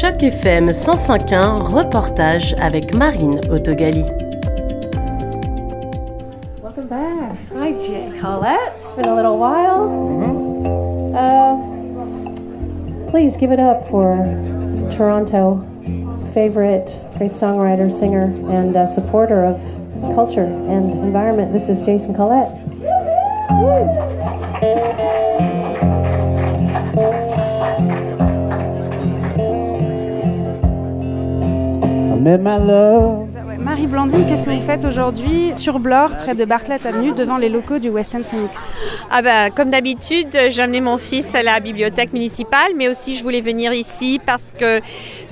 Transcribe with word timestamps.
Choc 0.00 0.22
FM 0.22 0.68
105.1, 0.72 1.72
reportage 1.72 2.54
avec 2.60 2.94
Marine 2.94 3.40
Autogali. 3.50 4.04
Welcome 6.62 6.86
back. 6.86 7.38
Hi, 7.56 7.72
Jay 7.72 8.12
Colette. 8.20 8.74
It's 8.82 8.92
been 8.92 9.06
a 9.06 9.16
little 9.16 9.38
while. 9.38 9.88
Uh, 11.16 11.56
please 13.10 13.38
give 13.38 13.52
it 13.52 13.58
up 13.58 13.88
for 13.88 14.16
Toronto 14.94 15.64
favorite 16.34 17.00
great 17.16 17.32
songwriter, 17.32 17.90
singer, 17.90 18.24
and 18.52 18.76
uh, 18.76 18.86
supporter 18.86 19.46
of 19.46 19.58
culture 20.14 20.44
and 20.44 20.92
environment. 21.06 21.54
This 21.54 21.70
is 21.70 21.80
Jason 21.80 22.14
Collette. 22.14 22.52
Marie 32.26 33.86
Blandine, 33.86 34.26
qu'est-ce 34.26 34.42
que 34.42 34.50
vous 34.50 34.60
faites 34.60 34.84
aujourd'hui 34.84 35.52
sur 35.54 35.78
Blore, 35.78 36.10
près 36.16 36.34
de 36.34 36.44
Bartlett 36.44 36.84
Avenue, 36.84 37.12
devant 37.12 37.36
les 37.36 37.48
locaux 37.48 37.78
du 37.78 37.88
Western 37.88 38.24
Phoenix? 38.24 38.68
Ah 39.12 39.22
bah, 39.22 39.50
Comme 39.50 39.70
d'habitude, 39.70 40.36
j'ai 40.50 40.62
amené 40.62 40.80
mon 40.80 40.98
fils 40.98 41.32
à 41.36 41.44
la 41.44 41.60
bibliothèque 41.60 42.12
municipale, 42.12 42.72
mais 42.76 42.88
aussi 42.88 43.16
je 43.16 43.22
voulais 43.22 43.42
venir 43.42 43.72
ici 43.72 44.20
parce 44.26 44.52
que... 44.58 44.80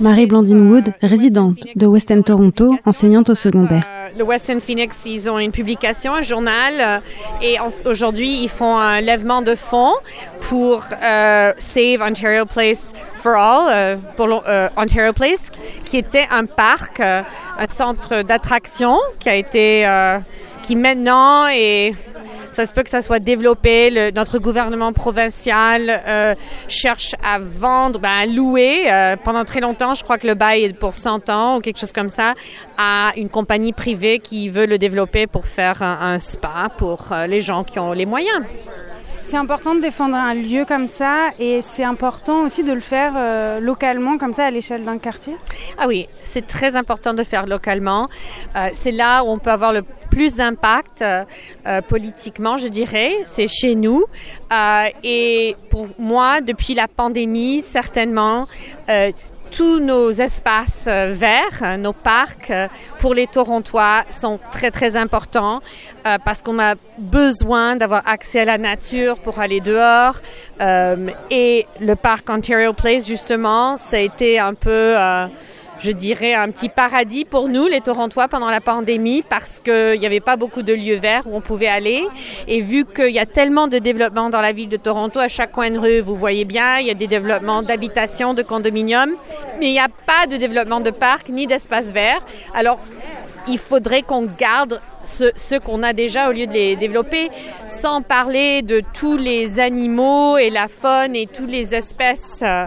Marie 0.01 0.25
Blandine 0.25 0.71
Wood, 0.71 0.93
résidente 1.01 1.57
de 1.75 1.85
Western 1.85 2.23
Toronto, 2.23 2.73
enseignante 2.85 3.29
au 3.29 3.35
secondaire. 3.35 3.83
Euh, 4.15 4.19
le 4.19 4.23
Western 4.23 4.59
Phoenix, 4.59 4.95
ils 5.05 5.29
ont 5.29 5.39
une 5.39 5.51
publication, 5.51 6.13
un 6.13 6.21
journal, 6.21 6.73
euh, 6.79 6.99
et 7.41 7.57
aujourd'hui, 7.85 8.43
ils 8.43 8.49
font 8.49 8.77
un 8.77 9.01
lèvement 9.01 9.41
de 9.41 9.55
fonds 9.55 9.95
pour 10.41 10.83
euh, 11.01 11.53
Save 11.57 12.01
Ontario 12.01 12.45
Place 12.45 12.93
for 13.15 13.35
All, 13.35 13.99
pour 14.15 14.43
Ontario 14.77 15.11
Place, 15.13 15.49
qui 15.85 15.97
était 15.97 16.27
un 16.29 16.45
parc, 16.45 16.99
un 16.99 17.25
centre 17.67 18.21
d'attraction 18.21 18.99
qui 19.19 19.29
a 19.29 19.35
été, 19.35 19.87
qui 20.61 20.75
maintenant 20.75 21.47
est 21.47 21.95
ça 22.55 22.65
se 22.65 22.71
peut 22.71 22.83
que 22.83 22.89
ça 22.89 23.01
soit 23.01 23.19
développé. 23.19 24.11
notre 24.15 24.39
gouvernement 24.39 24.93
provincial 24.93 26.01
euh, 26.07 26.35
cherche 26.69 27.13
à 27.21 27.37
vendre, 27.37 27.99
ben, 27.99 28.09
à 28.09 28.25
louer 28.25 28.89
euh, 28.89 29.17
pendant 29.21 29.43
très 29.43 29.59
longtemps. 29.59 29.93
Je 29.93 30.03
crois 30.03 30.17
que 30.17 30.25
le 30.25 30.35
bail 30.35 30.63
est 30.63 30.73
pour 30.73 30.95
100 30.95 31.29
ans 31.29 31.57
ou 31.57 31.59
quelque 31.59 31.79
chose 31.79 31.91
comme 31.91 32.09
ça 32.09 32.33
à 32.77 33.11
une 33.17 33.27
compagnie 33.27 33.73
privée 33.73 34.19
qui 34.19 34.47
veut 34.47 34.67
le 34.67 34.77
développer 34.77 35.27
pour 35.27 35.47
faire 35.47 35.81
un, 35.81 36.17
spa 36.17 36.69
pour 36.77 37.11
euh, 37.11 37.27
les 37.27 37.41
gens 37.41 37.65
qui 37.65 37.77
ont 37.77 37.91
les 37.91 38.05
moyens. 38.05 38.45
C'est 39.27 39.37
important 39.37 39.73
de 39.73 39.81
défendre 39.81 40.15
un 40.15 40.35
lieu 40.35 40.65
comme 40.65 40.85
ça 40.85 41.31
et 41.39 41.63
c'est 41.63 41.83
important 41.83 42.41
aussi 42.41 42.63
de 42.63 42.71
le 42.71 42.79
faire 42.79 43.13
euh, 43.15 43.59
localement 43.59 44.19
comme 44.19 44.33
ça 44.33 44.45
à 44.45 44.51
l'échelle 44.51 44.85
d'un 44.85 44.99
quartier? 44.99 45.35
Ah 45.79 45.87
oui, 45.87 46.07
c'est 46.21 46.45
très 46.45 46.75
important 46.75 47.15
de 47.15 47.23
faire 47.23 47.47
localement. 47.47 48.07
Euh, 48.55 48.69
c'est 48.73 48.91
là 48.91 49.23
où 49.23 49.29
on 49.29 49.39
peut 49.39 49.49
avoir 49.49 49.73
le 49.73 49.83
plus 50.15 50.35
d'impact 50.35 51.01
euh, 51.01 51.81
politiquement, 51.81 52.55
je 52.57 52.69
dirais. 52.69 53.17
C'est 53.25 53.49
chez 53.49 53.75
nous. 53.75 54.05
et 55.03 55.55
pour 55.69 55.87
moi, 55.99 56.39
depuis 56.39 56.73
la 56.73 56.87
pandémie, 56.87 57.61
certainement, 57.61 58.47
tous 59.55 59.79
nos 59.79 60.11
espaces 60.11 60.83
euh, 60.87 61.13
verts, 61.13 61.61
euh, 61.61 61.77
nos 61.77 61.93
parcs 61.93 62.51
euh, 62.51 62.67
pour 62.99 63.13
les 63.13 63.25
Torontois 63.25 64.03
sont 64.09 64.37
très 64.51 64.69
très 64.71 64.95
importants 64.95 65.61
parce 66.23 66.43
qu'on 66.43 66.59
a 66.59 66.75
besoin 66.99 67.77
d'avoir 67.77 68.07
accès 68.07 68.41
à 68.41 68.45
la 68.45 68.59
nature 68.59 69.17
pour 69.17 69.39
aller 69.39 69.59
dehors. 69.59 70.21
et 71.31 71.65
le 71.81 71.95
parc 71.95 72.29
Ontario 72.29 72.73
Place 72.73 73.07
justement, 73.07 73.77
ça 73.77 73.97
a 73.97 74.01
été 74.01 74.37
un 74.37 74.53
peu 74.53 74.93
je 75.79 75.91
dirais, 75.91 76.33
un 76.33 76.49
petit 76.49 76.69
paradis 76.69 77.25
pour 77.25 77.49
nous, 77.49 77.67
les 77.67 77.81
Torontois, 77.81 78.27
pendant 78.27 78.49
la 78.49 78.61
pandémie, 78.61 79.23
parce 79.27 79.59
qu'il 79.59 79.99
n'y 79.99 80.05
avait 80.05 80.19
pas 80.19 80.35
beaucoup 80.35 80.61
de 80.61 80.73
lieux 80.73 80.97
verts 80.97 81.23
où 81.25 81.35
on 81.35 81.41
pouvait 81.41 81.67
aller. 81.67 82.05
Et 82.47 82.61
vu 82.61 82.85
qu'il 82.85 83.09
y 83.11 83.19
a 83.19 83.25
tellement 83.25 83.67
de 83.67 83.77
développement 83.79 84.29
dans 84.29 84.41
la 84.41 84.51
ville 84.51 84.69
de 84.69 84.77
Toronto, 84.77 85.19
à 85.19 85.27
chaque 85.27 85.51
coin 85.51 85.69
de 85.69 85.77
rue, 85.77 85.99
vous 85.99 86.15
voyez 86.15 86.45
bien, 86.45 86.79
il 86.79 86.87
y 86.87 86.91
a 86.91 86.95
des 86.95 87.07
développements 87.07 87.61
d'habitation, 87.61 88.33
de 88.33 88.41
condominiums, 88.41 89.15
mais 89.59 89.67
il 89.67 89.73
n'y 89.73 89.79
a 89.79 89.89
pas 89.89 90.27
de 90.29 90.37
développement 90.37 90.79
de 90.79 90.91
parcs 90.91 91.29
ni 91.29 91.47
d'espaces 91.47 91.91
verts. 91.91 92.21
Alors, 92.53 92.79
il 93.47 93.57
faudrait 93.57 94.01
qu'on 94.01 94.23
garde 94.23 94.81
ce, 95.03 95.59
qu'on 95.59 95.83
a 95.83 95.93
déjà 95.93 96.29
au 96.29 96.31
lieu 96.31 96.47
de 96.47 96.53
les 96.53 96.75
développer, 96.75 97.29
sans 97.67 98.01
parler 98.01 98.61
de 98.61 98.81
tous 98.93 99.17
les 99.17 99.59
animaux 99.59 100.37
et 100.37 100.49
la 100.49 100.67
faune 100.67 101.15
et 101.15 101.27
toutes 101.27 101.49
les 101.51 101.75
espèces 101.75 102.39
euh, 102.41 102.65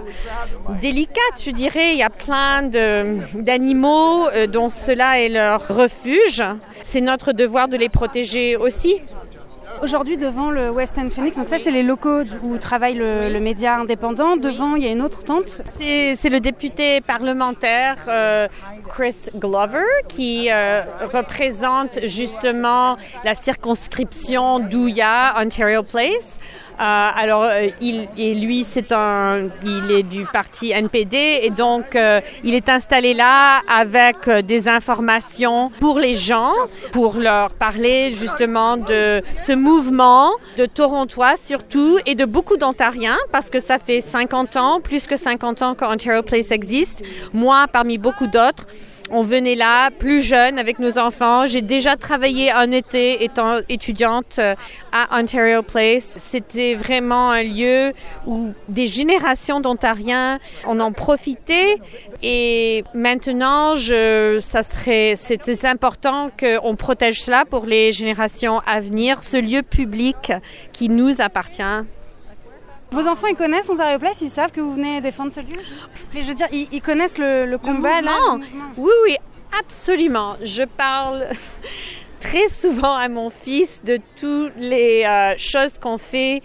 délicates, 0.81 1.43
je 1.43 1.51
dirais. 1.51 1.93
Il 1.93 1.99
y 1.99 2.03
a 2.03 2.11
plein 2.11 2.63
d'animaux 2.63 4.29
euh, 4.29 4.47
dont 4.47 4.69
cela 4.69 5.21
est 5.21 5.29
leur 5.29 5.67
refuge. 5.67 6.43
C'est 6.85 7.01
notre 7.01 7.33
devoir 7.33 7.69
de 7.69 7.77
les 7.77 7.89
protéger 7.89 8.57
aussi. 8.57 9.01
Aujourd'hui, 9.81 10.17
devant 10.17 10.51
le 10.51 10.71
West 10.71 10.99
End 10.99 11.09
Phoenix, 11.09 11.37
donc 11.37 11.49
ça, 11.49 11.59
c'est 11.59 11.71
les 11.71 11.85
locaux 11.85 12.23
où 12.43 12.59
travaille 12.59 12.95
le, 12.95 13.39
média 13.39 13.77
indépendant. 13.77 14.37
Devant, 14.37 14.75
il 14.75 14.85
y 14.85 14.89
a 14.89 14.91
une 14.91 15.03
autre 15.03 15.25
tente. 15.25 15.61
C'est 15.79 16.29
le 16.29 16.41
député 16.41 17.01
parlementaire 17.01 17.97
euh, 18.09 18.49
Chris 18.89 19.17
Glover 19.37 19.85
qui 20.09 20.51
euh, 20.51 20.83
représente 21.13 22.01
justement 22.05 22.97
la 23.25 23.35
circonscription 23.35 24.59
d'Ouya, 24.59 25.35
Ontario 25.39 25.83
Place. 25.85 26.38
Euh, 26.81 27.11
alors, 27.15 27.43
euh, 27.43 27.69
il, 27.81 28.09
et 28.17 28.35
lui, 28.35 28.65
c'est 28.65 28.93
un, 28.93 29.49
il 29.65 29.91
est 29.91 30.05
du 30.05 30.25
parti 30.27 30.71
NPD 30.71 31.41
et 31.43 31.51
donc 31.51 31.97
euh, 31.97 32.21
il 32.45 32.55
est 32.55 32.69
installé 32.69 33.15
là 33.15 33.61
avec 33.69 34.29
des 34.47 34.69
informations 34.69 35.71
pour 35.81 35.99
les 35.99 36.15
gens, 36.15 36.53
pour 36.93 37.17
leur 37.17 37.53
parler 37.55 38.13
justement 38.13 38.77
de 38.77 39.23
ce 39.35 39.53
mouvement 39.53 40.31
de 40.57 40.67
Torontois 40.67 41.35
surtout 41.37 41.99
et 42.07 42.15
de 42.15 42.25
beaucoup 42.25 42.57
d'Ontariens 42.57 43.19
parce 43.33 43.51
que 43.51 43.61
ça 43.61 43.79
fait 43.81 44.01
50 44.01 44.57
ans, 44.57 44.81
plus 44.81 45.09
que 45.09 45.17
50 45.17 45.63
ans 45.63 45.75
qu'Ontario 45.75 46.23
Place 46.23 46.53
existe. 46.53 47.03
Moi, 47.33 47.67
parmi 47.73 47.99
beaucoup 47.99 48.29
d'autres. 48.29 48.67
On 49.11 49.23
venait 49.23 49.55
là, 49.55 49.91
plus 49.91 50.21
jeune, 50.21 50.59
avec 50.59 50.79
nos 50.79 50.99
enfants. 50.99 51.47
J'ai 51.47 51.63
déjà 51.63 51.97
travaillé 51.97 52.51
un 52.51 52.71
été 52.73 53.25
étant 53.25 53.61
étudiante 53.69 54.37
euh, 54.39 54.55
à 54.93 55.19
Ontario 55.19 55.63
Place. 55.63 56.17
C'était 56.19 56.75
vraiment 56.75 57.31
un 57.31 57.43
lieu 57.43 57.93
où 58.27 58.53
des 58.69 58.87
générations 58.87 59.61
d'Ontariens 59.61 60.39
en 60.67 60.79
ont 60.81 60.93
profité. 60.93 61.81
Et 62.23 62.85
maintenant, 62.93 63.77
je, 63.77 64.41
ça 64.43 64.63
serait, 64.63 65.15
c'est 65.17 65.65
important 65.65 66.31
qu'on 66.39 66.77
protège 66.77 67.23
cela 67.23 67.45
pour 67.45 67.65
les 67.65 67.93
générations 67.93 68.61
à 68.67 68.81
venir, 68.81 69.23
ce 69.23 69.39
lieu 69.39 69.63
public 69.63 70.33
qui 70.73 70.89
nous 70.89 71.21
appartient. 71.21 71.63
Vos 72.91 73.07
enfants, 73.07 73.27
ils 73.27 73.37
connaissent 73.37 73.69
Ontario 73.69 73.99
Place, 73.99 74.23
ils 74.23 74.31
savent 74.31 74.51
que 74.51 74.61
vous 74.61 74.73
venez 74.73 75.01
défendre 75.01 75.33
ce 75.33 75.41
lieu 75.41 75.49
Mais 76.15 76.23
je 76.23 76.29
veux 76.29 76.35
dire, 76.35 76.49
ils, 76.53 76.81
connaissent 76.81 77.19
le, 77.19 77.57
combat 77.59 78.01
là 78.01 78.17
Oui, 78.79 78.91
oui, 79.05 79.17
absolument. 79.59 80.37
Je 80.43 80.63
parle 80.63 81.27
très 82.21 82.49
souvent 82.49 82.95
à 82.95 83.09
mon 83.09 83.29
fils 83.29 83.81
de 83.85 83.99
toutes 84.17 84.55
les 84.57 85.05
euh, 85.05 85.35
choses 85.37 85.79
qu'on 85.79 85.99
fait 85.99 86.43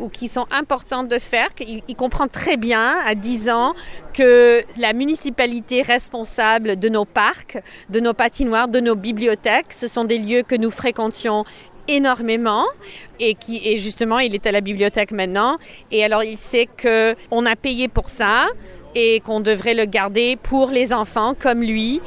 ou 0.00 0.08
qui 0.08 0.28
sont 0.28 0.46
importantes 0.50 1.08
de 1.08 1.20
faire. 1.20 1.48
Il, 1.60 1.82
il, 1.86 1.94
comprend 1.94 2.26
très 2.26 2.56
bien 2.56 2.96
à 3.06 3.14
10 3.14 3.48
ans 3.48 3.74
que 4.12 4.64
la 4.76 4.92
municipalité 4.92 5.82
responsable 5.82 6.80
de 6.80 6.88
nos 6.88 7.04
parcs, 7.04 7.58
de 7.90 8.00
nos 8.00 8.12
patinoires, 8.12 8.66
de 8.66 8.80
nos 8.80 8.96
bibliothèques, 8.96 9.72
ce 9.72 9.86
sont 9.86 10.04
des 10.04 10.18
lieux 10.18 10.42
que 10.42 10.56
nous 10.56 10.72
fréquentions 10.72 11.44
énormément 11.88 12.64
et 13.20 13.34
qui 13.34 13.60
et 13.64 13.78
justement 13.78 14.18
il 14.18 14.34
est 14.34 14.46
à 14.46 14.52
la 14.52 14.60
bibliothèque 14.60 15.12
maintenant 15.12 15.56
et 15.90 16.04
alors 16.04 16.22
il 16.22 16.38
sait 16.38 16.68
que 16.76 17.14
on 17.30 17.46
a 17.46 17.56
payé 17.56 17.88
pour 17.88 18.08
ça 18.08 18.46
et 18.96 19.20
qu'on 19.20 19.40
devrait 19.40 19.74
le 19.74 19.84
garder 19.84 20.36
pour 20.42 20.70
les 20.70 20.90
enfants 20.90 21.34
comme 21.38 21.60
lui 21.60 22.00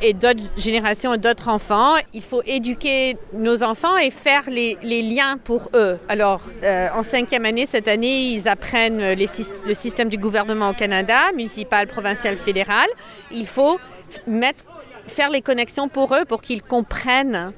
et 0.00 0.12
d'autres 0.12 0.42
générations 0.56 1.14
et 1.14 1.18
d'autres 1.18 1.48
enfants. 1.48 1.94
Il 2.12 2.20
faut 2.20 2.42
éduquer 2.44 3.16
nos 3.32 3.62
enfants 3.62 3.96
et 3.96 4.10
faire 4.10 4.50
les, 4.50 4.76
les 4.82 5.02
liens 5.02 5.38
pour 5.44 5.70
eux. 5.74 6.00
Alors, 6.08 6.42
euh, 6.64 6.88
en 6.96 7.04
cinquième 7.04 7.46
année, 7.46 7.64
cette 7.64 7.86
année, 7.86 8.32
ils 8.32 8.48
apprennent 8.48 9.14
le 9.14 9.74
système 9.74 10.08
du 10.08 10.18
gouvernement 10.18 10.70
au 10.70 10.74
Canada, 10.74 11.30
municipal, 11.36 11.86
provincial, 11.86 12.36
fédéral. 12.36 12.88
Il 13.30 13.46
faut 13.46 13.78
mettre 14.26 14.64
faire 15.06 15.30
les 15.30 15.42
connexions 15.42 15.88
pour 15.88 16.14
eux 16.14 16.24
pour 16.24 16.42
qu'ils 16.42 16.62
comprennent 16.62 17.52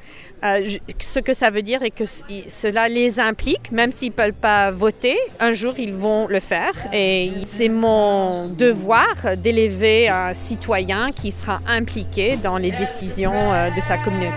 euh, 0.45 0.69
ce 0.99 1.21
que 1.21 1.33
ça 1.33 1.51
veut 1.51 1.63
dire 1.63 1.83
et 1.83 1.91
que 1.91 2.05
cela 2.05 2.89
les 2.89 3.19
implique, 3.19 3.73
même 3.73 3.93
s'ils 3.93 4.11
ne 4.11 4.15
peuvent 4.15 4.33
pas 4.33 4.71
voter. 4.71 5.17
Un 5.41 5.55
jour, 5.55 5.75
ils 5.79 5.95
vont 5.95 6.27
le 6.29 6.41
faire 6.41 6.73
et 6.93 7.33
c'est 7.47 7.69
mon 7.69 8.49
devoir 8.49 9.15
d'élever 9.37 10.09
un 10.09 10.35
citoyen 10.35 11.13
qui 11.13 11.31
sera 11.31 11.61
impliqué 11.67 12.37
dans 12.37 12.59
les 12.59 12.71
décisions 12.73 13.33
euh, 13.33 13.71
de 13.71 13.81
sa 13.81 13.97
communauté. 13.99 14.35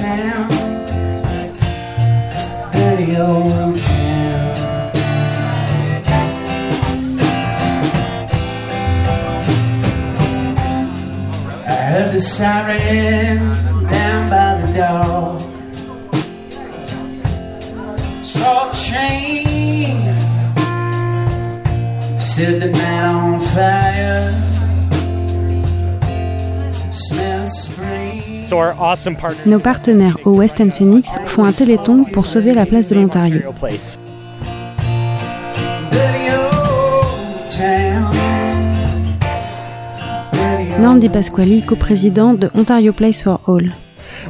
Town, 0.00 0.48
dirty 2.72 3.16
old 3.16 3.52
oh, 3.52 3.74
town. 3.78 4.90
I 11.66 11.74
heard 11.90 12.12
the 12.14 12.20
siren 12.20 13.38
down 13.90 14.20
by 14.30 14.50
the 14.62 14.68
door. 14.78 15.38
Saw 18.24 18.70
a 18.70 18.72
train, 18.84 19.98
set 22.18 22.60
the 22.60 22.70
night 22.72 23.04
on 23.04 23.40
fire. 23.40 24.49
Nos 29.46 29.60
partenaires 29.60 30.18
au 30.24 30.32
West 30.32 30.60
End 30.60 30.70
Phoenix 30.70 31.08
font 31.26 31.44
un 31.44 31.52
téléthon 31.52 32.04
pour 32.04 32.26
sauver 32.26 32.52
la 32.52 32.66
place 32.66 32.88
de 32.88 32.96
l'Ontario. 32.96 33.40
Norm 40.80 40.98
Di 40.98 41.08
Pasquali, 41.08 41.62
coprésident 41.62 42.34
de 42.34 42.50
Ontario 42.54 42.92
Place 42.92 43.22
for 43.22 43.40
All. 43.46 43.70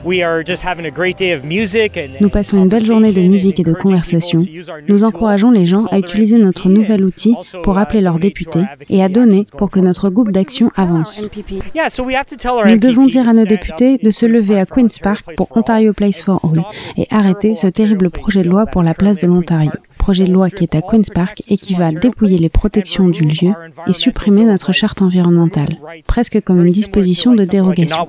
We 0.04 0.22
are 0.22 0.42
just 0.44 0.62
having 0.64 0.86
a 0.86 0.90
great 0.90 1.18
day 1.18 1.34
of 1.34 1.44
music 1.44 1.96
and, 1.96 2.16
Nous 2.20 2.28
passons 2.28 2.58
une 2.58 2.68
belle 2.68 2.84
journée 2.84 3.12
de 3.12 3.20
musique 3.20 3.60
et 3.60 3.62
de 3.62 3.72
conversation. 3.72 4.38
Nous 4.88 5.04
encourageons 5.04 5.50
les 5.50 5.62
gens 5.62 5.86
à 5.86 5.98
utiliser 5.98 6.38
notre 6.38 6.68
nouvel 6.68 7.04
outil 7.04 7.34
pour 7.62 7.78
appeler 7.78 8.00
leurs 8.00 8.18
députés 8.18 8.62
et 8.88 9.02
à 9.02 9.08
donner 9.08 9.46
pour 9.56 9.70
que 9.70 9.80
notre 9.80 10.10
groupe 10.10 10.30
d'action 10.30 10.70
avance. 10.76 11.28
Yeah, 11.74 11.88
so 11.88 12.04
we 12.04 12.14
have 12.14 12.26
to 12.26 12.36
tell 12.36 12.52
our 12.52 12.66
Nous 12.66 12.78
devons 12.78 13.06
dire 13.06 13.24
to 13.24 13.30
à 13.30 13.32
nos 13.34 13.44
députés 13.44 13.98
de 13.98 14.10
se 14.10 14.26
lever 14.26 14.58
à 14.58 14.66
Queen's 14.66 14.98
Park 14.98 15.24
pour 15.36 15.56
Ontario 15.56 15.92
Place 15.92 16.22
for 16.22 16.40
All 16.44 16.62
et 16.96 17.06
arrêter 17.10 17.54
ce 17.54 17.66
terrible 17.66 18.10
projet 18.10 18.42
de 18.42 18.48
loi 18.48 18.66
pour 18.66 18.82
la 18.82 18.94
place 18.94 19.18
de 19.18 19.26
l'Ontario. 19.26 19.70
Projet 19.98 20.24
de 20.24 20.32
loi 20.32 20.48
qui 20.48 20.64
est 20.64 20.74
à 20.74 20.80
Queen's 20.80 21.10
Park 21.10 21.42
et 21.48 21.58
qui 21.58 21.74
va 21.74 21.90
dépouiller 21.90 22.38
les 22.38 22.48
protections 22.48 23.08
du 23.08 23.22
lieu 23.22 23.52
et 23.86 23.92
supprimer 23.92 24.44
notre 24.44 24.72
charte 24.72 25.02
environnementale, 25.02 25.76
presque 26.06 26.40
comme 26.40 26.64
une 26.64 26.72
disposition 26.72 27.34
de 27.34 27.44
dérogation. 27.44 28.06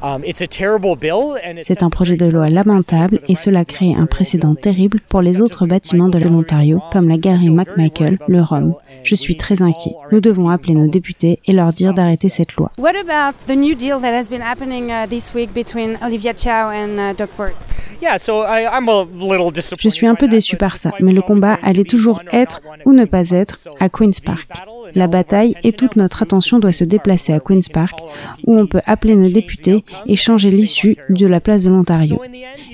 Um, 0.00 0.22
it's 0.24 0.40
a 0.40 0.46
terrible 0.46 0.94
bill 0.94 1.36
and 1.44 1.58
it 1.58 1.64
C'est 1.64 1.82
un 1.82 1.88
a 1.88 1.90
projet 1.90 2.16
de 2.16 2.26
loi 2.26 2.48
terrible 2.48 2.48
lamentable 2.48 3.20
et 3.26 3.34
cela 3.34 3.64
crée 3.64 3.94
un 3.94 4.06
précédent 4.06 4.54
terrible 4.54 5.00
pour 5.08 5.22
les 5.22 5.40
autres 5.40 5.66
bâtiments 5.66 6.08
de 6.08 6.18
l'Ontario, 6.20 6.80
comme 6.92 7.08
la 7.08 7.16
galerie 7.16 7.50
McMichael, 7.50 8.18
le 8.28 8.40
Rhum. 8.40 8.74
Je 9.02 9.14
suis 9.16 9.36
très 9.36 9.60
inquiet. 9.60 9.94
Nous 10.12 10.20
devons 10.20 10.50
appeler 10.50 10.74
nos 10.74 10.86
députés 10.86 11.40
et 11.46 11.52
leur 11.52 11.72
dire 11.72 11.94
d'arrêter 11.94 12.28
cette 12.28 12.54
loi. 12.54 12.70
What 12.78 12.94
about 12.96 13.46
the 13.46 13.56
new 13.56 13.74
deal 13.74 14.00
that 14.00 14.14
has 14.14 14.28
been 14.28 14.42
happening 14.42 14.90
uh, 14.90 15.08
this 15.08 15.34
week 15.34 15.52
between 15.52 15.98
Olivia 16.02 16.32
Chow 16.32 16.70
and 16.70 16.98
uh, 16.98 17.14
Doug 17.16 17.30
Ford? 17.30 17.54
Yeah, 18.00 18.16
so 18.18 18.42
I, 18.44 18.64
I'm 18.66 18.88
a 18.88 19.04
little 19.04 19.50
disappointed 19.52 19.82
Je 19.82 19.88
suis 19.88 20.06
un 20.06 20.14
peu 20.14 20.28
déçu 20.28 20.56
par 20.56 20.76
ça, 20.76 20.92
mais 21.00 21.12
le 21.12 21.20
combat 21.20 21.58
allait 21.62 21.84
toujours 21.84 22.22
être 22.32 22.60
ou 22.84 22.92
ne 22.92 23.04
pas 23.04 23.30
être 23.30 23.68
à 23.80 23.88
Queen's 23.88 24.20
Park. 24.20 24.48
La 24.94 25.08
bataille 25.08 25.54
et 25.64 25.72
toute 25.72 25.96
notre 25.96 26.22
attention 26.22 26.60
doit 26.60 26.72
se 26.72 26.84
déplacer 26.84 27.32
à 27.32 27.40
Queen's 27.40 27.68
Park, 27.68 27.98
où 28.46 28.56
on 28.56 28.66
peut 28.66 28.80
appeler 28.86 29.16
nos 29.16 29.28
députés 29.28 29.84
et 30.06 30.16
changer 30.16 30.50
l'issue 30.50 30.96
de 31.10 31.26
la 31.26 31.40
place 31.40 31.64
de 31.64 31.70
l'Ontario. 31.70 32.22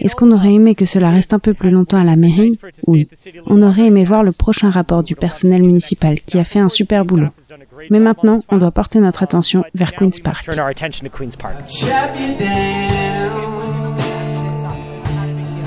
Est-ce 0.01 0.15
qu'on 0.15 0.31
aurait 0.31 0.53
aimé 0.53 0.75
que 0.75 0.85
cela 0.85 1.11
reste 1.11 1.33
un 1.33 1.39
peu 1.39 1.55
plus 1.55 1.71
longtemps 1.71 2.01
à 2.01 2.05
la 2.05 2.17
mairie 2.17 2.59
Oui. 2.87 3.09
On 3.47 3.63
aurait 3.63 3.87
aimé 3.87 4.05
voir 4.05 4.23
le 4.23 4.33
prochain 4.33 4.71
rapport 4.71 5.03
du 5.03 5.17
personnel 5.17 5.63
municipal 5.63 6.21
qui 6.21 6.39
a 6.39 6.45
fait 6.45 6.61
un 6.61 6.69
super 6.69 7.05
boulot. 7.05 7.29
Mais 7.91 7.99
maintenant, 7.99 8.37
on 8.51 8.59
doit 8.59 8.71
porter 8.73 9.01
notre 9.01 9.23
attention 9.23 9.65
vers 9.75 9.95
Queen's 9.95 10.21
Park. 10.21 10.49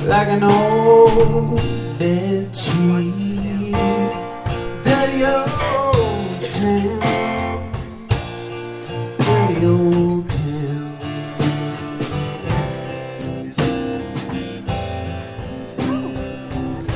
Like 0.07 0.29
an 0.29 0.41
old 0.41 1.57
dead 1.99 2.53
tree. 2.55 3.73
Dirty 4.81 5.25
old 5.25 5.49
town, 6.49 6.99
dirty 9.19 9.65
old 9.65 10.29
town. 10.29 10.97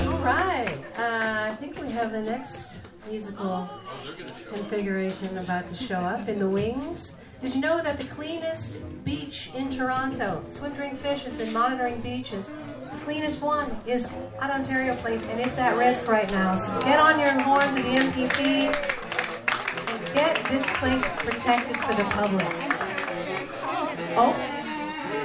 All 0.07 0.19
right. 0.19 0.77
Uh, 0.95 1.51
I 1.51 1.55
think 1.59 1.81
we 1.81 1.91
have 1.91 2.13
the 2.13 2.21
next 2.21 2.81
musical 3.09 3.69
configuration 4.47 5.37
about 5.37 5.67
to 5.67 5.75
show 5.75 5.99
up 5.99 6.29
in 6.29 6.39
the 6.39 6.47
wings. 6.47 7.17
Did 7.41 7.55
you 7.55 7.61
know 7.61 7.81
that 7.81 7.97
the 7.99 8.05
cleanest 8.05 8.77
beach 9.03 9.51
in 9.55 9.69
Toronto, 9.69 10.45
Swim 10.49 10.73
Drink 10.73 10.95
Fish 10.95 11.23
has 11.23 11.35
been 11.35 11.51
monitoring 11.51 11.99
beaches. 12.01 12.51
Cleanest 13.03 13.41
one 13.41 13.75
is 13.87 14.11
at 14.39 14.51
Ontario 14.51 14.95
Place, 14.95 15.27
and 15.27 15.39
it's 15.39 15.57
at 15.57 15.75
risk 15.75 16.07
right 16.07 16.29
now. 16.31 16.55
So 16.55 16.79
get 16.81 16.99
on 16.99 17.19
your 17.19 17.31
horn 17.41 17.67
to 17.69 17.81
the 17.81 17.89
MPP 17.89 18.67
and 19.89 20.13
get 20.13 20.35
this 20.49 20.65
place 20.77 21.03
protected 21.17 21.77
for 21.77 21.93
the 21.95 22.03
public. 22.11 22.45
Oh, 24.15 24.35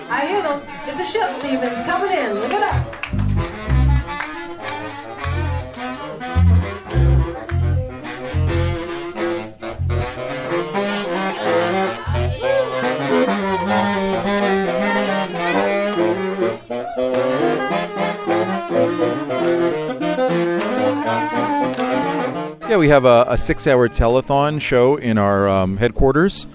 I 0.08 0.26
hear 0.26 0.43
them. 0.43 0.62
It's 0.87 0.96
the 0.96 1.05
ship 1.05 1.43
leaving. 1.43 1.69
It's 1.69 1.84
coming 1.84 2.11
in. 2.11 2.34
Look 2.34 2.52
it 2.52 2.62
up. 2.62 2.95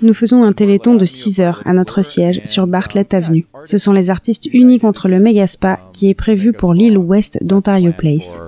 Nous 0.01 0.13
faisons 0.13 0.44
un 0.44 0.51
téléthon 0.51 0.95
de 0.95 1.06
6 1.06 1.41
heures 1.41 1.62
à 1.65 1.73
notre 1.73 2.01
siège 2.01 2.41
sur 2.45 2.68
Bartlett 2.68 3.13
Avenue. 3.13 3.45
Ce 3.65 3.77
sont 3.77 3.91
les 3.91 4.09
artistes 4.09 4.47
unis 4.53 4.79
contre 4.79 5.07
le 5.07 5.19
Megaspa 5.19 5.79
qui 5.94 6.09
est 6.09 6.13
prévu 6.13 6.53
pour 6.53 6.73
l'île 6.73 6.97
ouest 6.97 7.39
d'Ontario 7.41 7.91
Place. 7.97 8.41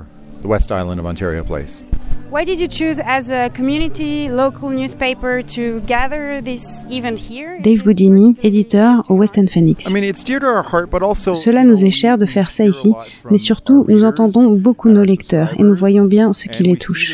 Why 2.33 2.45
did 2.45 2.59
you 2.59 2.68
choose 2.68 2.99
as 3.06 3.30
a 3.30 3.52
community 3.52 4.28
local 4.28 4.71
newspaper 4.71 5.44
to 5.49 5.81
gather 5.81 6.42
this 6.42 6.66
event 6.90 7.19
here? 7.19 7.59
Dave 7.61 7.83
Boudini, 7.83 8.35
éditeur 8.42 9.04
au 9.07 9.13
West 9.13 9.37
End 9.37 9.45
Phoenix. 9.52 9.87
I 9.87 9.94
mean, 9.94 10.04
it's 10.04 10.23
dear 10.23 10.40
to 10.40 10.47
our 10.47 10.63
heart, 10.63 10.90
but 10.90 11.04
also. 11.04 11.35
Cela 11.35 11.63
nous 11.63 11.85
est 11.85 11.92
cher 11.92 12.18
de 12.18 12.25
faire 12.25 12.49
ça 12.49 12.66
ici, 12.66 12.92
mais 13.30 13.37
surtout 13.37 13.85
nous 13.87 14.04
entendons 14.04 14.49
beaucoup 14.49 14.90
nos 14.90 15.04
lecteurs 15.04 15.54
et 15.59 15.61
nous 15.61 15.75
voyons 15.75 16.06
bien 16.06 16.33
ce 16.33 16.47
qui 16.47 16.63
les 16.63 16.75
touche. 16.75 17.13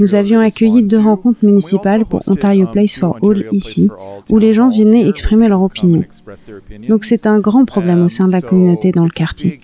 Nous 0.00 0.14
avions 0.14 0.40
accueilli 0.40 0.82
deux 0.82 1.00
rencontres 1.00 1.46
municipales 1.46 2.04
pour 2.04 2.20
Ontario 2.28 2.66
Place 2.70 2.98
for 2.98 3.16
All 3.22 3.46
ici, 3.52 3.88
où 4.28 4.36
les 4.36 4.52
gens 4.52 4.68
venaient 4.68 5.08
exprimer 5.08 5.48
leur 5.48 5.62
opinion. 5.62 6.04
Donc 6.90 7.06
c'est 7.06 7.26
un 7.26 7.38
grand 7.38 7.64
problème 7.64 8.02
au 8.02 8.10
sein 8.10 8.26
de 8.26 8.32
la 8.32 8.42
communauté 8.42 8.92
dans 8.92 9.04
le 9.04 9.10
quartier. 9.10 9.60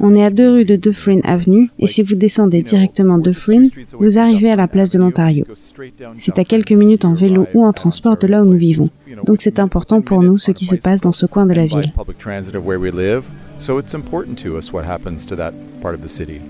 On 0.00 0.16
est 0.16 0.24
à 0.24 0.30
deux 0.30 0.50
rues 0.50 0.64
de 0.64 0.74
Dufferin 0.74 1.20
Avenue 1.22 1.70
et 1.78 1.86
si 1.86 2.02
vous 2.02 2.16
descendez 2.16 2.62
directement 2.62 3.18
Dufferin, 3.18 3.68
vous 4.00 4.18
arrivez 4.18 4.23
à 4.24 4.56
la 4.56 4.68
place 4.68 4.90
de 4.90 4.98
l'Ontario. 4.98 5.44
C'est 6.16 6.38
à 6.38 6.44
quelques 6.44 6.72
minutes 6.72 7.04
en 7.04 7.14
vélo 7.14 7.46
ou 7.54 7.64
en 7.64 7.72
transport 7.72 8.16
de 8.16 8.26
là 8.26 8.42
où 8.42 8.46
nous 8.46 8.58
vivons. 8.58 8.88
Donc 9.24 9.38
c'est 9.40 9.58
important 9.58 10.00
pour 10.00 10.22
nous 10.22 10.38
ce 10.38 10.50
qui 10.50 10.64
se 10.64 10.76
passe 10.76 11.00
dans 11.00 11.12
ce 11.12 11.26
coin 11.26 11.46
de 11.46 11.54
la 11.54 11.66
ville. 11.66 11.92
Public 11.96 12.18
transit 12.18 12.54
of 12.54 12.64
where 12.64 12.78
we 12.78 12.92
live, 12.92 13.24
so 13.56 13.78
it's 13.78 13.94
important 13.94 14.36
to 14.42 14.56
us 14.56 14.72
what 14.72 14.84
happens 14.84 15.24
to 15.26 15.36
that 15.36 15.52
part 15.80 15.94
of 15.94 16.02
the 16.02 16.08
city. 16.08 16.40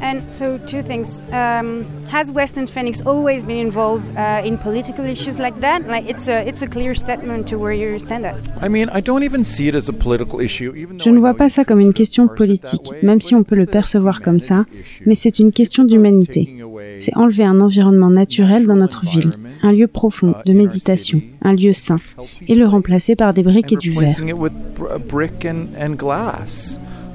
And 0.00 0.22
so, 0.32 0.58
two 0.58 0.82
things. 0.82 1.22
Um, 1.32 1.84
has 2.08 2.30
Western 2.30 2.68
Phoenix 2.68 3.02
always 3.04 3.42
been 3.42 3.56
involved 3.56 4.04
uh, 4.16 4.42
in 4.44 4.56
political 4.56 5.04
issues 5.04 5.40
like 5.40 5.58
that? 5.60 5.88
Like, 5.88 6.08
it's 6.08 6.28
a 6.28 6.46
it's 6.46 6.62
a 6.62 6.68
clear 6.68 6.94
statement 6.94 7.48
to 7.48 7.56
where 7.58 7.72
you 7.72 7.98
stand 7.98 8.24
at. 8.24 8.36
I 8.62 8.68
mean, 8.68 8.88
I 8.90 9.00
don't 9.00 9.24
even 9.24 9.42
see 9.42 9.66
it 9.66 9.74
as 9.74 9.88
a 9.88 9.92
political 9.92 10.40
issue, 10.40 10.72
even 10.76 10.98
though 10.98 11.04
Je 11.04 11.10
ne 11.10 11.18
vois 11.18 11.34
pas 11.34 11.48
ça 11.48 11.64
comme 11.64 11.80
une 11.80 11.92
question 11.92 12.28
politique, 12.28 12.92
même 13.02 13.20
si 13.20 13.34
on 13.34 13.42
peut 13.42 13.56
le 13.56 13.66
percevoir 13.66 14.22
comme 14.22 14.38
ça, 14.38 14.66
mais 15.04 15.16
c'est 15.16 15.40
une 15.40 15.52
question 15.52 15.82
d'humanité. 15.82 16.54
C'est 16.98 17.16
enlever 17.16 17.44
un 17.44 17.60
environnement 17.60 18.10
naturel 18.10 18.66
dans 18.66 18.76
notre 18.76 19.04
ville, 19.06 19.32
un 19.62 19.72
lieu 19.72 19.86
profond 19.86 20.34
de 20.44 20.52
méditation, 20.52 21.22
un 21.42 21.54
lieu 21.54 21.72
sain, 21.72 21.98
et 22.46 22.54
le 22.54 22.66
remplacer 22.66 23.16
par 23.16 23.34
des 23.34 23.42
briques 23.42 23.72
et 23.72 23.76
du 23.76 23.90
verre. 23.92 24.16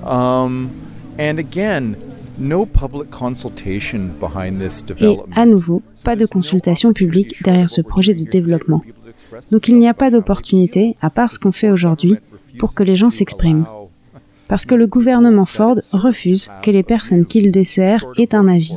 Um, 0.06 0.68
Et 5.00 5.20
à 5.36 5.46
nouveau, 5.46 5.82
pas 6.04 6.16
de 6.16 6.26
consultation 6.26 6.94
publique 6.94 7.42
derrière 7.44 7.70
ce 7.70 7.82
projet 7.82 8.14
de 8.14 8.24
développement. 8.24 8.82
Donc 9.52 9.68
il 9.68 9.78
n'y 9.78 9.88
a 9.88 9.94
pas 9.94 10.10
d'opportunité, 10.10 10.96
à 11.02 11.10
part 11.10 11.32
ce 11.32 11.40
qu'on 11.40 11.52
fait 11.52 11.70
aujourd'hui, 11.70 12.16
pour 12.58 12.74
que 12.74 12.84
les 12.84 12.96
gens 12.96 13.10
s'expriment. 13.10 13.66
Parce 14.48 14.66
que 14.66 14.76
le 14.76 14.88
gouvernement 14.88 15.46
Ford 15.46 15.78
refuse 15.94 16.50
que 16.62 16.72
les 16.72 16.84
personnes 16.84 17.26
qu'il 17.26 17.52
dessert 17.52 18.06
aient 18.18 18.36
un 18.36 18.48
avis. 18.48 18.76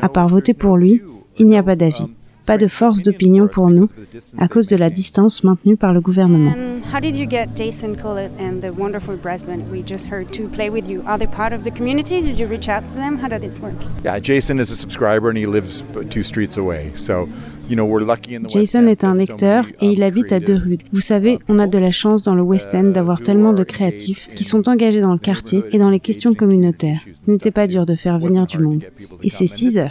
À 0.00 0.08
part 0.08 0.28
voter 0.28 0.54
pour 0.54 0.76
lui, 0.76 1.02
il 1.38 1.46
n'y 1.46 1.56
a 1.56 1.62
pas 1.62 1.76
d'avis. 1.76 2.06
pas 2.46 2.58
de 2.58 2.66
force 2.66 3.02
d'opinion 3.02 3.48
pour 3.48 3.70
nous 3.70 3.88
à 4.38 4.48
cause 4.48 4.66
de 4.66 4.76
la 4.76 4.90
distance 4.90 5.44
maintenue 5.44 5.76
par 5.76 5.92
le 5.92 6.00
gouvernement. 6.00 6.50
And 6.50 6.82
how 6.92 7.00
did 7.00 7.16
you 7.16 7.26
get 7.28 7.48
Jason 7.54 7.94
Collett 7.94 8.32
and 8.40 8.60
the 8.60 8.72
wonderful 8.76 9.16
brass 9.16 9.42
band 9.42 9.70
we 9.70 9.82
just 9.86 10.06
heard 10.10 10.32
to 10.32 10.48
play 10.48 10.70
with 10.70 10.88
you? 10.88 11.02
Are 11.06 11.18
they 11.18 11.28
part 11.28 11.52
of 11.52 11.62
the 11.62 11.70
community? 11.70 12.20
Did 12.20 12.38
you 12.38 12.48
reach 12.48 12.68
out 12.68 12.88
to 12.88 12.94
them? 12.94 13.18
How 13.18 13.28
did 13.28 13.42
this 13.42 13.60
work? 13.60 13.74
Yeah, 14.04 14.18
Jason 14.18 14.58
is 14.58 14.70
a 14.70 14.76
subscriber 14.76 15.28
and 15.28 15.38
he 15.38 15.46
lives 15.46 15.84
two 16.10 16.22
streets 16.22 16.56
away. 16.56 16.92
So, 16.96 17.28
Jason 18.48 18.86
est 18.86 19.04
un 19.04 19.14
many, 19.14 19.26
et 19.80 19.86
um, 19.86 19.92
il 19.92 20.02
habite 20.02 20.32
à 20.32 20.40
deux 20.40 20.56
rues. 20.56 20.78
Vous 20.92 21.00
savez, 21.00 21.38
on 21.48 21.58
a 21.58 21.66
de 21.66 21.78
la 21.78 21.90
chance 21.90 22.22
dans 22.22 22.34
le 22.34 22.42
West 22.42 22.74
End 22.74 22.84
d'avoir 22.84 23.20
tellement 23.20 23.52
de 23.52 23.64
créatifs 23.64 24.28
qui 24.34 24.44
sont 24.44 24.68
engagés 24.68 25.00
dans 25.00 25.12
le 25.12 25.18
quartier 25.18 25.62
et 25.72 25.78
dans 25.78 25.90
les 25.90 26.00
questions 26.00 26.34
communautaires. 26.34 27.00
Ce 27.14 27.30
n'était 27.30 27.50
pas 27.50 27.66
dur 27.66 27.86
de 27.86 27.94
faire 27.94 28.18
venir 28.18 28.46
du 28.46 28.58
monde. 28.58 28.84
Et 29.22 29.30
c'est 29.30 29.46
6 29.46 29.78
heures. 29.78 29.88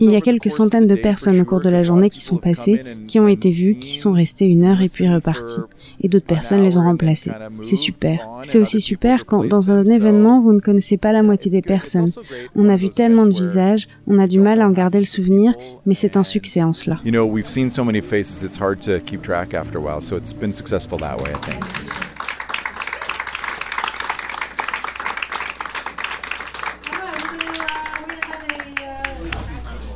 Il 0.00 0.10
y 0.10 0.16
a 0.16 0.20
quelques 0.20 0.50
centaines 0.50 0.86
de 0.86 0.94
personnes 0.94 1.40
au 1.40 1.44
cours 1.44 1.60
de 1.60 1.70
la 1.70 1.84
journée 1.84 2.10
qui 2.10 2.20
sont 2.20 2.36
passées, 2.36 2.82
qui 3.08 3.18
ont 3.18 3.28
été 3.28 3.50
vues, 3.50 3.76
qui 3.76 3.96
sont 3.96 4.12
restées 4.12 4.46
une 4.46 4.64
heure 4.64 4.80
et 4.80 4.88
puis 4.88 5.08
reparties. 5.08 5.60
Et 6.02 6.08
d'autres 6.08 6.26
personnes 6.26 6.62
les 6.62 6.76
ont 6.76 6.82
remplacées. 6.82 7.30
C'est 7.62 7.76
super. 7.76 8.26
C'est 8.42 8.58
aussi 8.58 8.80
super 8.80 9.24
quand, 9.24 9.44
dans 9.44 9.70
un 9.70 9.84
événement, 9.84 10.40
vous 10.40 10.52
ne 10.52 10.60
connaissez 10.60 10.96
pas 10.96 11.12
la 11.12 11.22
moitié 11.22 11.50
des 11.50 11.62
personnes. 11.62 12.10
On 12.56 12.68
a 12.68 12.76
vu 12.76 12.90
tellement 12.90 13.24
de 13.24 13.32
visages, 13.32 13.88
on 14.06 14.18
a 14.18 14.26
du 14.26 14.40
mal 14.40 14.60
à 14.60 14.66
en 14.66 14.70
garder 14.70 14.98
le 14.98 15.04
souvenir, 15.04 15.54
mais 15.86 15.94
c'est 15.94 16.16
un 16.16 16.22
succès 16.22 16.62
en 16.62 16.72
cela. 16.72 16.98
You 17.04 17.12
know, 17.12 17.24
we've 17.24 17.48
seen 17.48 17.70
so 17.70 17.84
many 17.84 18.00
faces, 18.00 18.42
it's 18.42 18.60
hard 18.60 18.80
to 18.80 18.98
keep 19.00 19.22
track 19.22 19.54
after 19.54 19.78
a 19.78 19.80
while. 19.80 20.00
So 20.00 20.16
it's 20.16 20.34
been 20.34 20.52
successful 20.52 20.98
that 20.98 21.18
way, 21.18 21.30
I 21.30 21.38
think. 21.38 21.64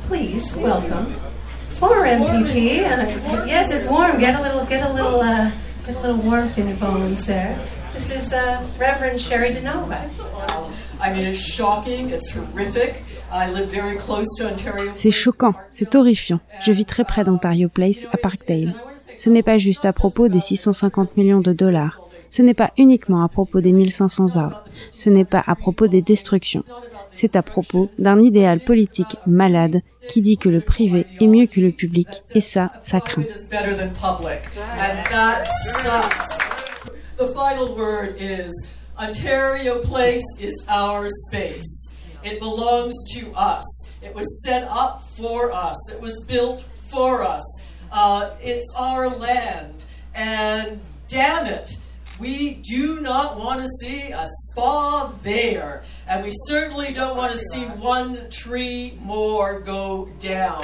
Please 0.07 0.55
welcome 0.55 1.13
former 1.77 2.07
MPP. 2.07 2.81
Uh, 2.81 3.45
yes, 3.45 3.71
it's 3.71 3.87
warm. 3.87 4.19
Get 4.19 4.35
a 4.35 4.41
little, 4.41 4.65
get 4.65 4.83
a 4.83 4.91
little, 4.91 5.21
uh, 5.21 5.51
get 5.87 5.95
a 5.95 5.99
little 6.01 6.17
warmth 6.17 6.57
in 6.57 6.67
your 6.67 6.77
bones 6.77 7.25
there. 7.25 7.57
This 7.93 8.11
is 8.11 8.33
uh, 8.33 8.61
Reverend 8.77 9.19
Sherry 9.19 9.51
DeNova. 9.51 9.97
I 10.99 11.13
mean, 11.13 11.25
it's 11.25 11.39
shocking, 11.39 12.09
it's 12.09 12.31
horrific. 12.31 13.03
I 13.31 13.49
live 13.51 13.69
very 13.69 13.97
close 13.97 14.27
to 14.37 14.47
Ontario. 14.47 14.91
C'est 14.91 15.11
choquant, 15.11 15.53
c'est 15.71 15.95
horrifiant. 15.95 16.39
Je 16.61 16.71
vis 16.71 16.85
très 16.85 17.05
près 17.05 17.23
d'Ontario 17.23 17.69
Place, 17.69 18.05
à 18.11 18.17
Parkdale. 18.17 18.73
Ce 19.17 19.29
n'est 19.29 19.43
pas 19.43 19.57
juste 19.57 19.85
à 19.85 19.93
propos 19.93 20.27
des 20.27 20.39
650 20.39 21.17
millions 21.17 21.41
de 21.41 21.53
dollars. 21.53 22.01
Ce 22.23 22.41
n'est 22.41 22.53
pas 22.53 22.71
uniquement 22.77 23.23
à 23.23 23.29
propos 23.29 23.61
des 23.61 23.71
1500 23.71 24.35
arbres. 24.35 24.63
Ce 24.95 25.09
n'est 25.09 25.25
pas 25.25 25.43
à 25.45 25.55
propos 25.55 25.87
des 25.87 26.01
destructions. 26.01 26.63
C'est 27.11 27.35
à 27.35 27.41
propos 27.41 27.89
d'un 27.97 28.21
idéal 28.21 28.59
politique 28.59 29.17
malade 29.25 29.77
qui 30.09 30.21
dit 30.21 30.37
que 30.37 30.49
le 30.49 30.61
privé 30.61 31.05
est 31.19 31.27
mieux 31.27 31.47
que 31.47 31.59
le 31.59 31.71
public, 31.71 32.07
et 32.35 32.41
ça, 32.41 32.71
ça 32.79 32.99
craint. 33.01 33.23
The 37.17 37.33
final 37.33 37.75
word 37.75 38.21
is 38.21 38.51
Ontario 38.99 39.79
Place 39.81 40.23
is 40.39 40.53
our 40.69 41.07
space. 41.09 41.95
It 42.23 42.39
belongs 42.39 42.93
to 43.15 43.31
us. 43.35 43.89
It 44.03 44.13
was 44.13 44.43
set 44.43 44.67
up 44.69 45.01
for 45.01 45.51
us. 45.51 45.77
It 45.91 45.99
was 45.99 46.23
built 46.27 46.61
for 46.91 47.23
us. 47.23 47.43
Uh, 47.91 48.31
it's 48.39 48.71
our 48.77 49.09
land, 49.09 49.85
and 50.13 50.79
damn 51.07 51.47
it, 51.47 51.77
we 52.19 52.55
do 52.55 52.99
not 52.99 53.37
want 53.37 53.61
to 53.61 53.67
see 53.67 54.11
a 54.11 54.25
spa 54.25 55.11
there. 55.23 55.83
And 56.07 56.23
we 56.23 56.31
certainly 56.31 56.93
don't 56.93 57.15
want 57.17 57.33
to 57.33 57.37
see 57.37 57.65
one 57.65 58.29
tree 58.29 58.97
more 59.01 59.59
go 59.59 60.09
down. 60.19 60.63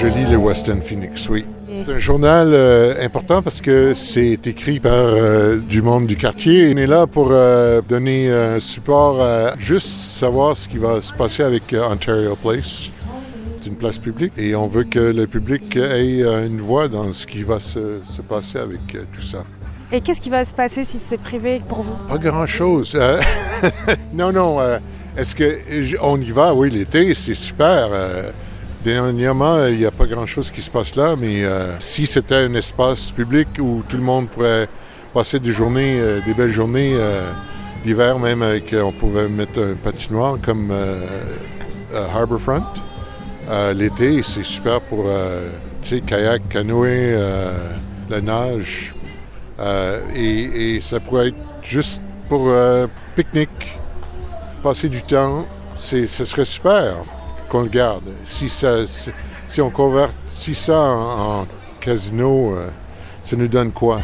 Je 0.00 0.06
lis 0.06 0.26
le 0.30 0.36
Western 0.36 0.80
Phoenix, 0.82 1.28
oui. 1.28 1.44
C'est 1.68 1.92
un 1.92 1.98
journal 1.98 2.50
euh, 2.52 3.04
important 3.04 3.42
parce 3.42 3.60
que 3.60 3.92
c'est 3.94 4.46
écrit 4.46 4.78
par 4.80 4.92
euh, 4.94 5.56
du 5.58 5.82
monde 5.82 6.06
du 6.06 6.16
quartier. 6.16 6.72
On 6.74 6.76
est 6.76 6.86
là 6.86 7.06
pour 7.06 7.28
euh, 7.30 7.80
donner 7.86 8.30
un 8.30 8.60
support 8.60 9.20
à 9.22 9.54
juste 9.58 9.88
savoir 10.12 10.56
ce 10.56 10.68
qui 10.68 10.78
va 10.78 11.02
se 11.02 11.12
passer 11.12 11.42
avec 11.42 11.74
Ontario 11.74 12.36
Place. 12.36 12.90
C'est 13.60 13.66
une 13.70 13.76
place 13.76 13.98
publique 13.98 14.32
et 14.38 14.54
on 14.54 14.68
veut 14.68 14.84
que 14.84 14.98
le 14.98 15.26
public 15.26 15.76
ait 15.76 16.20
une 16.46 16.60
voix 16.60 16.88
dans 16.88 17.12
ce 17.12 17.26
qui 17.26 17.42
va 17.42 17.58
se, 17.58 18.00
se 18.14 18.22
passer 18.22 18.58
avec 18.58 18.80
tout 19.12 19.22
ça. 19.22 19.44
Et 19.92 20.00
qu'est-ce 20.00 20.20
qui 20.20 20.30
va 20.30 20.44
se 20.44 20.52
passer 20.52 20.84
si 20.84 20.98
c'est 20.98 21.20
privé 21.20 21.60
pour 21.68 21.82
vous? 21.82 21.94
Pas 22.08 22.18
grand-chose. 22.18 22.92
Euh, 22.94 23.20
non, 24.14 24.32
non. 24.32 24.58
Est-ce 25.16 25.34
que 25.34 25.58
j- 25.82 25.96
on 26.02 26.20
y 26.20 26.30
va? 26.30 26.54
Oui, 26.54 26.70
l'été, 26.70 27.14
c'est 27.14 27.34
super. 27.34 27.88
Euh, 28.86 28.92
Dernièrement, 28.96 29.66
il 29.66 29.78
n'y 29.78 29.84
a 29.84 29.90
pas 29.90 30.06
grand-chose 30.06 30.50
qui 30.50 30.62
se 30.62 30.70
passe 30.70 30.94
là, 30.96 31.16
mais 31.18 31.44
euh, 31.44 31.78
si 31.78 32.06
c'était 32.06 32.36
un 32.36 32.54
espace 32.54 33.10
public 33.10 33.48
où 33.58 33.82
tout 33.88 33.96
le 33.96 34.02
monde 34.02 34.28
pourrait 34.28 34.68
passer 35.12 35.38
des 35.40 35.52
journées, 35.52 35.98
euh, 36.00 36.20
des 36.24 36.34
belles 36.34 36.52
journées 36.52 36.92
euh, 36.94 37.30
l'hiver, 37.84 38.18
même 38.18 38.42
avec, 38.42 38.72
euh, 38.72 38.82
on 38.82 38.92
pouvait 38.92 39.28
mettre 39.28 39.60
un 39.60 39.74
patinoire 39.74 40.36
comme 40.44 40.70
euh, 40.70 41.04
euh, 41.94 42.06
Harbourfront. 42.14 42.62
Euh, 43.48 43.72
L'été, 43.72 44.22
c'est 44.22 44.44
super 44.44 44.80
pour 44.82 45.04
euh, 45.06 45.48
kayak, 46.06 46.48
canoë, 46.48 47.14
euh, 47.14 47.52
la 48.08 48.20
nage. 48.20 48.94
Euh, 49.58 50.00
et, 50.14 50.76
et 50.76 50.80
ça 50.80 51.00
pourrait 51.00 51.28
être 51.28 51.36
juste 51.62 52.02
pour 52.28 52.48
euh, 52.48 52.86
pique-nique, 53.14 53.78
passer 54.62 54.88
du 54.88 55.02
temps. 55.02 55.46
Ce 55.76 56.06
serait 56.06 56.44
super 56.44 56.96
qu'on 57.48 57.62
le 57.62 57.68
garde. 57.68 58.04
Si, 58.24 58.48
ça, 58.48 58.86
si, 58.86 59.60
on 59.60 59.70
convertit 59.70 60.54
ça 60.54 60.80
en, 60.80 61.40
en 61.40 61.46
casino, 61.80 62.56
euh, 62.56 62.68
ça 63.24 63.36
nous 63.36 63.48
donne 63.48 63.72
quoi? 63.72 64.00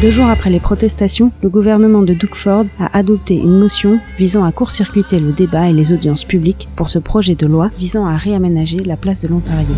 Deux 0.00 0.12
jours 0.12 0.28
après 0.28 0.48
les 0.48 0.60
protestations, 0.60 1.32
le 1.42 1.48
gouvernement 1.48 2.02
de 2.02 2.14
Doug 2.14 2.36
Ford 2.36 2.66
a 2.78 2.96
adopté 2.96 3.34
une 3.34 3.58
motion 3.58 3.98
visant 4.16 4.44
à 4.44 4.52
court-circuiter 4.52 5.18
le 5.18 5.32
débat 5.32 5.68
et 5.68 5.72
les 5.72 5.92
audiences 5.92 6.22
publiques 6.22 6.68
pour 6.76 6.88
ce 6.88 7.00
projet 7.00 7.34
de 7.34 7.46
loi 7.46 7.68
visant 7.76 8.06
à 8.06 8.16
réaménager 8.16 8.78
la 8.78 8.96
place 8.96 9.20
de 9.20 9.26
l'Ontario. 9.26 9.74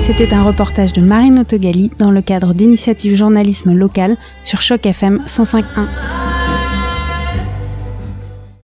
C'était 0.00 0.32
un 0.32 0.44
reportage 0.44 0.94
de 0.94 1.02
Marine 1.02 1.40
Autogali 1.40 1.90
dans 1.98 2.10
le 2.10 2.22
cadre 2.22 2.54
d'initiatives 2.54 3.16
journalisme 3.16 3.74
local 3.74 4.16
sur 4.42 4.62
Choc 4.62 4.86
FM 4.86 5.24
105.1. 5.26 5.64